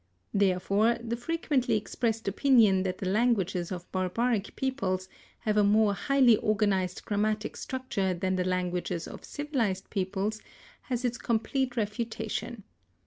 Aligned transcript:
Therefore 0.33 0.95
the 0.99 1.15
frequently 1.15 1.77
expressed 1.77 2.27
opinion 2.27 2.81
that 2.81 2.97
the 2.97 3.05
languages 3.07 3.71
of 3.71 3.91
barbaric 3.91 4.55
peoples 4.55 5.07
have 5.41 5.57
a 5.57 5.63
more 5.63 5.93
highly 5.93 6.37
organized 6.37 7.05
grammatic 7.05 7.55
structure 7.55 8.11
than 8.11 8.35
the 8.35 8.43
languages 8.43 9.07
of 9.07 9.23
civilized 9.23 9.91
peoples 9.91 10.41
has 10.89 11.05
its 11.05 11.19
complete 11.19 11.77
refutation. 11.77 12.63